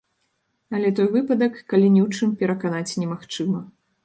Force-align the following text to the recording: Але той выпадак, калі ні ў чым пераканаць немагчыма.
Але 0.77 0.89
той 0.99 1.07
выпадак, 1.15 1.53
калі 1.75 1.93
ні 1.95 2.01
ў 2.07 2.21
чым 2.21 2.29
пераканаць 2.41 2.97
немагчыма. 3.05 3.65